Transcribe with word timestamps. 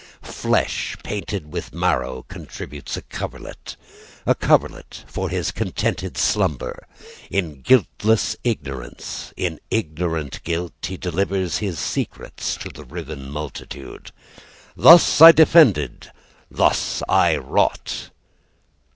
Flesh 0.23 0.97
painted 1.03 1.53
with 1.53 1.75
marrow 1.75 2.23
Contributes 2.27 2.97
a 2.97 3.03
coverlet, 3.03 3.75
A 4.25 4.33
coverlet 4.33 5.03
for 5.05 5.29
his 5.29 5.51
contented 5.51 6.17
slumber. 6.17 6.87
In 7.29 7.61
guiltless 7.61 8.35
ignorance, 8.43 9.31
in 9.37 9.59
ignorant 9.69 10.43
guilt, 10.43 10.73
He 10.81 10.97
delivered 10.97 11.51
his 11.57 11.77
secrets 11.77 12.57
to 12.57 12.69
the 12.69 12.83
riven 12.83 13.29
multitude. 13.29 14.11
"Thus 14.75 15.21
I 15.21 15.31
defended: 15.31 16.09
Thus 16.49 17.03
I 17.07 17.37
wrought." 17.37 18.09